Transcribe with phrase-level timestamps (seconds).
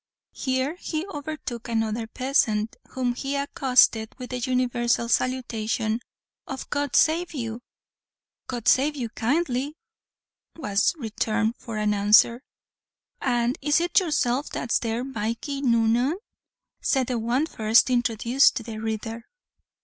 [0.33, 5.99] Here he overtook another peasant, whom he accosted with the universal salutation
[6.47, 7.61] of "God save you!"
[8.47, 9.75] "God save you kindly,"
[10.55, 12.41] was returned for answer.
[13.21, 16.17] "And is it yourself that's there Mikee Noonan?"
[16.81, 19.27] said the one first introduced to the reader.